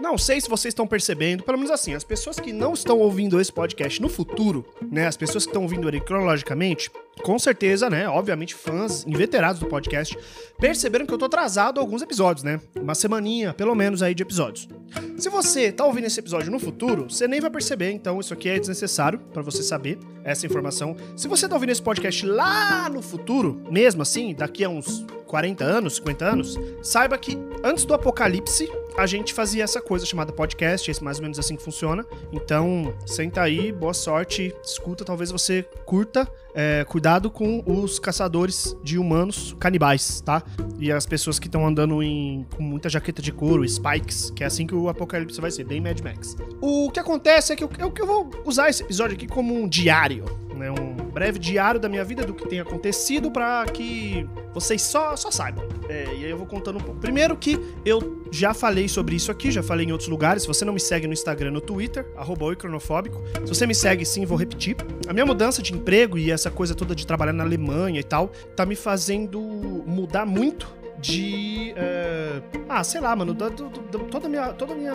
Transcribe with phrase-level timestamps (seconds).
[0.00, 3.40] Não sei se vocês estão percebendo, pelo menos assim, as pessoas que não estão ouvindo
[3.40, 5.06] esse podcast no futuro, né?
[5.06, 6.88] As pessoas que estão ouvindo ele cronologicamente,
[7.22, 8.08] com certeza, né?
[8.08, 10.16] Obviamente, fãs inveterados do podcast
[10.58, 12.60] perceberam que eu tô atrasado alguns episódios, né?
[12.80, 14.68] Uma semaninha, pelo menos, aí de episódios.
[15.16, 18.48] Se você tá ouvindo esse episódio no futuro, você nem vai perceber, então isso aqui
[18.48, 20.96] é desnecessário para você saber essa informação.
[21.16, 25.64] Se você tá ouvindo esse podcast lá no futuro, mesmo assim, daqui a uns 40
[25.64, 30.90] anos, 50 anos, saiba que antes do apocalipse, a gente fazia essa coisa chamada podcast,
[30.90, 32.04] é mais ou menos assim que funciona.
[32.32, 36.28] Então, senta aí, boa sorte, escuta, talvez você curta.
[36.54, 40.42] É, cuidado com os caçadores de humanos canibais, tá?
[40.80, 44.46] E as pessoas que estão andando em, com muita jaqueta de couro, spikes, que é
[44.46, 46.36] assim que o apocalipse vai ser, bem Mad Max.
[46.60, 49.68] O que acontece é que eu, eu, eu vou usar esse episódio aqui como um
[49.68, 50.24] diário,
[50.58, 50.70] né?
[50.70, 55.30] Um breve diário da minha vida, do que tem acontecido, para que vocês só, só
[55.30, 55.66] saibam.
[55.88, 57.00] É, e aí eu vou contando um pouco.
[57.00, 60.42] Primeiro que eu já falei sobre isso aqui, já falei em outros lugares.
[60.42, 63.22] Se você não me segue no Instagram, no Twitter, arroba cronofóbico.
[63.44, 64.76] Se você me segue sim, vou repetir.
[65.08, 68.28] A minha mudança de emprego e essa coisa toda de trabalhar na Alemanha e tal,
[68.54, 69.40] tá me fazendo
[69.86, 71.72] mudar muito de.
[71.76, 72.42] É...
[72.68, 73.34] Ah, sei lá, mano.
[73.34, 74.52] Da, do, do, toda minha.
[74.52, 74.92] Toda minha.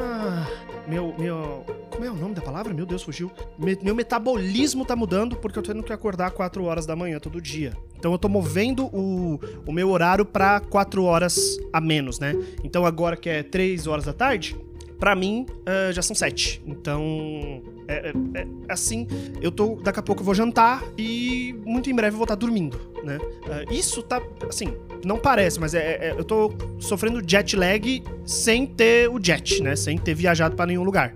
[0.87, 1.65] Meu, meu.
[1.89, 2.73] Como é o nome da palavra?
[2.73, 3.31] Meu Deus, fugiu.
[3.57, 7.19] Me, meu metabolismo tá mudando porque eu tô tendo que acordar 4 horas da manhã
[7.19, 7.73] todo dia.
[7.97, 12.33] Então eu tô movendo o, o meu horário pra 4 horas a menos, né?
[12.63, 14.55] Então agora que é 3 horas da tarde,
[14.99, 16.63] para mim uh, já são 7.
[16.65, 19.07] Então é, é, é, assim,
[19.41, 19.75] eu tô.
[19.75, 22.79] Daqui a pouco eu vou jantar e muito em breve eu vou estar tá dormindo,
[23.03, 23.17] né?
[23.17, 24.21] Uh, isso tá.
[24.47, 29.61] Assim, não parece, mas é, é, eu tô sofrendo jet lag sem ter o jet,
[29.61, 29.75] né?
[29.75, 31.15] Sem ter viajado para nenhum lugar.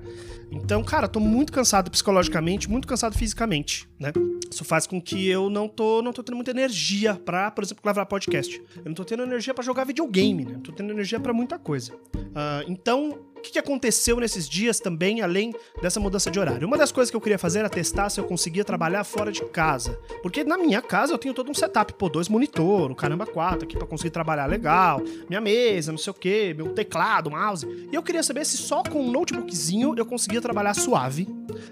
[0.51, 4.11] Então, cara, tô muito cansado psicologicamente, muito cansado fisicamente, né?
[4.49, 7.83] Isso faz com que eu não tô, não tô tendo muita energia pra, por exemplo,
[7.83, 8.61] gravar podcast.
[8.77, 10.53] Eu não tô tendo energia para jogar videogame, né?
[10.53, 11.93] Não tô tendo energia para muita coisa.
[11.93, 16.67] Uh, então, que, que aconteceu nesses dias também, além dessa mudança de horário?
[16.67, 19.43] Uma das coisas que eu queria fazer era testar se eu conseguia trabalhar fora de
[19.45, 19.97] casa.
[20.21, 23.63] Porque na minha casa eu tenho todo um setup, pô, dois monitor, o caramba quatro
[23.63, 27.65] aqui para conseguir trabalhar legal, minha mesa, não sei o que, meu teclado, mouse.
[27.91, 31.27] E eu queria saber se só com um notebookzinho eu conseguia trabalhar suave,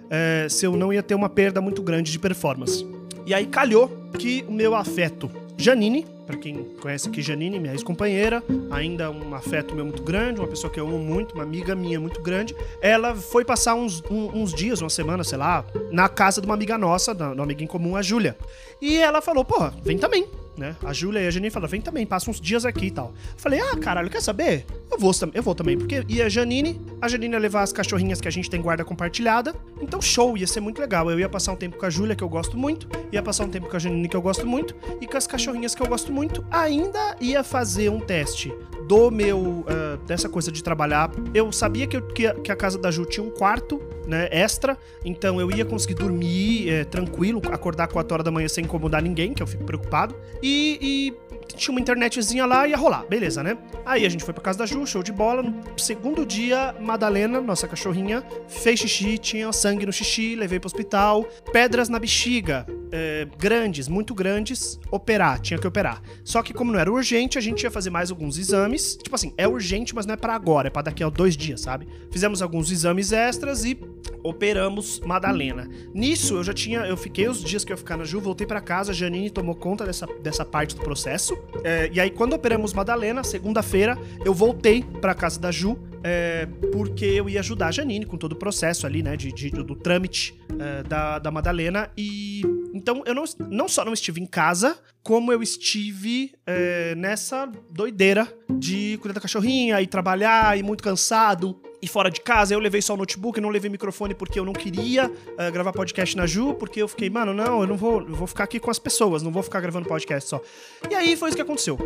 [0.09, 2.85] é, se eu não ia ter uma perda muito grande de performance.
[3.25, 5.29] E aí calhou que o meu afeto
[5.65, 10.47] Janine, para quem conhece aqui Janine, minha ex-companheira, ainda um afeto meu muito grande, uma
[10.47, 12.55] pessoa que eu amo muito, uma amiga minha muito grande.
[12.79, 16.53] Ela foi passar uns, um, uns dias, uma semana, sei lá, na casa de uma
[16.53, 18.37] amiga nossa, da, amiga em comum, a Júlia.
[18.79, 20.27] E ela falou: porra, vem também
[20.57, 20.75] né?
[20.83, 23.13] A Júlia e a Janine falaram, vem também, passa uns dias aqui e tal.
[23.37, 24.65] Falei, ah, caralho, quer saber?
[24.91, 28.21] Eu vou, eu vou também, porque ia a Janine, a Janine ia levar as cachorrinhas
[28.21, 31.09] que a gente tem guarda compartilhada, então show, ia ser muito legal.
[31.09, 33.49] Eu ia passar um tempo com a Júlia, que eu gosto muito, ia passar um
[33.49, 36.11] tempo com a Janine, que eu gosto muito, e com as cachorrinhas que eu gosto
[36.11, 36.45] muito.
[36.49, 38.53] Ainda ia fazer um teste
[38.87, 39.65] do meu, uh,
[40.05, 41.11] dessa coisa de trabalhar.
[41.33, 44.27] Eu sabia que, eu, que, a, que a casa da Ju tinha um quarto, né,
[44.31, 49.01] extra, então eu ia conseguir dormir é, tranquilo, acordar 4 horas da manhã sem incomodar
[49.01, 50.15] ninguém, que eu fico preocupado.
[50.41, 53.57] E, e tinha uma internetzinha lá, ia rolar, beleza, né?
[53.85, 55.41] Aí a gente foi pra casa da Ju, show de bola.
[55.43, 61.23] No segundo dia, Madalena, nossa cachorrinha, fez xixi, tinha sangue no xixi, levei pro hospital.
[61.51, 66.01] Pedras na bexiga, é, grandes, muito grandes, operar, tinha que operar.
[66.23, 68.95] Só que como não era urgente, a gente ia fazer mais alguns exames.
[68.95, 71.61] Tipo assim, é urgente, mas não é para agora, é pra daqui a dois dias,
[71.61, 71.87] sabe?
[72.11, 73.79] Fizemos alguns exames extras e
[74.25, 75.69] operamos Madalena.
[75.93, 78.59] Nisso, eu já tinha, eu fiquei os dias que eu ficar na Ju, voltei para
[78.59, 81.37] casa, a Janine tomou conta dessa, dessa parte do processo.
[81.63, 87.05] É, e aí, quando operamos Madalena, segunda-feira, eu voltei para casa da Ju, é, porque
[87.05, 90.39] eu ia ajudar a Janine com todo o processo ali, né, de, de do trâmite
[90.59, 91.89] é, da, da Madalena.
[91.95, 92.41] E
[92.73, 98.27] então eu não, não só não estive em casa, como eu estive é, nessa doideira
[98.49, 102.53] de cuidar da cachorrinha e trabalhar e muito cansado e fora de casa.
[102.53, 106.15] Eu levei só o notebook, não levei microfone porque eu não queria uh, gravar podcast
[106.15, 108.71] na Ju, porque eu fiquei, mano, não, eu não vou, eu vou ficar aqui com
[108.71, 110.41] as pessoas, não vou ficar gravando podcast só.
[110.89, 111.77] E aí foi isso que aconteceu.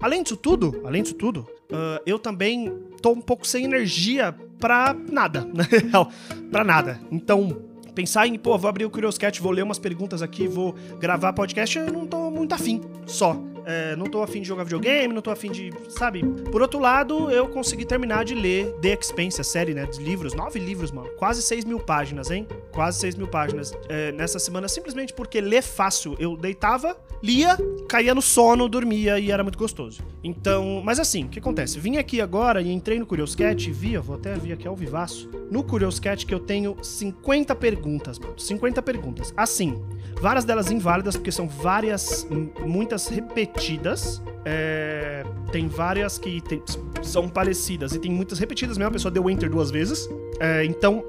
[0.00, 1.40] Além disso tudo, além disso tudo,
[1.70, 2.72] uh, eu também
[3.02, 6.10] tô um pouco sem energia pra nada, na real,
[6.50, 7.00] pra nada.
[7.10, 7.62] Então,
[7.94, 11.78] pensar em, pô, vou abrir o Curioscat, vou ler umas perguntas aqui, vou gravar podcast,
[11.78, 13.36] eu não tô muito afim, só
[13.68, 15.70] é, não tô afim de jogar videogame, não tô afim de.
[15.90, 16.24] Sabe?
[16.50, 19.84] Por outro lado, eu consegui terminar de ler The Expense, a série, né?
[19.84, 21.10] De livros, nove livros, mano.
[21.18, 22.48] Quase seis mil páginas, hein?
[22.72, 26.16] Quase seis mil páginas é, nessa semana, simplesmente porque ler fácil.
[26.18, 30.02] Eu deitava, lia, caía no sono, dormia e era muito gostoso.
[30.24, 31.78] Então, mas assim, o que acontece?
[31.78, 35.28] Vim aqui agora e entrei no Curioscat e vi, vou até vir aqui ao vivaço,
[35.50, 38.38] no Curioscat que eu tenho 50 perguntas, mano.
[38.38, 39.34] 50 perguntas.
[39.36, 39.78] Assim,
[40.20, 42.26] várias delas inválidas, porque são várias,
[42.64, 44.22] muitas repetidas.
[44.44, 46.62] É, tem várias que tem-
[47.02, 48.88] são parecidas e tem muitas repetidas mesmo.
[48.88, 50.08] A pessoa deu enter duas vezes.
[50.40, 51.04] É, então.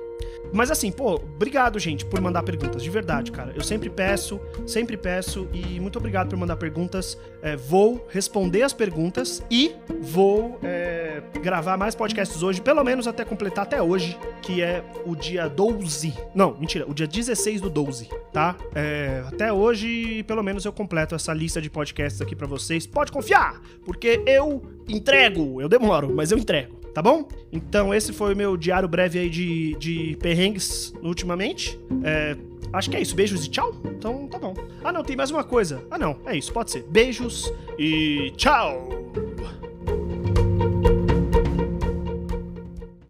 [0.51, 2.81] Mas assim, pô, obrigado, gente, por mandar perguntas.
[2.81, 3.53] De verdade, cara.
[3.55, 5.47] Eu sempre peço, sempre peço.
[5.53, 7.17] E muito obrigado por mandar perguntas.
[7.41, 13.23] É, vou responder as perguntas e vou é, gravar mais podcasts hoje, pelo menos até
[13.23, 16.13] completar até hoje, que é o dia 12.
[16.33, 18.55] Não, mentira, o dia 16 do 12, tá?
[18.73, 22.87] É, até hoje, pelo menos eu completo essa lista de podcasts aqui pra vocês.
[22.87, 25.61] Pode confiar, porque eu entrego.
[25.61, 27.27] Eu demoro, mas eu entrego tá bom?
[27.51, 31.79] Então esse foi o meu diário breve aí de, de perrengues ultimamente.
[32.03, 32.35] É,
[32.73, 33.15] acho que é isso.
[33.15, 33.73] Beijos e tchau?
[33.85, 34.53] Então tá bom.
[34.83, 35.83] Ah, não, tem mais uma coisa.
[35.89, 36.83] Ah, não, é isso, pode ser.
[36.83, 38.87] Beijos e tchau!